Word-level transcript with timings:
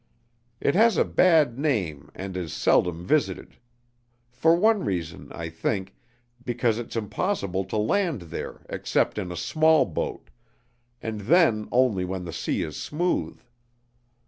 It 0.59 0.73
has 0.73 0.97
a 0.97 1.05
bad 1.05 1.59
name 1.59 2.09
and 2.15 2.35
is 2.35 2.51
seldom 2.51 3.05
visited; 3.05 3.57
for 4.31 4.55
one 4.55 4.83
reason, 4.83 5.31
I 5.31 5.49
think, 5.49 5.93
because 6.43 6.79
it's 6.79 6.95
impossible 6.95 7.65
to 7.65 7.77
land 7.77 8.21
there 8.33 8.65
except 8.67 9.19
in 9.19 9.31
a 9.31 9.37
small 9.37 9.85
boat, 9.85 10.31
and 11.03 11.19
then 11.21 11.69
only 11.71 12.03
when 12.03 12.25
the 12.25 12.33
sea 12.33 12.63
is 12.63 12.75
smooth. 12.77 13.41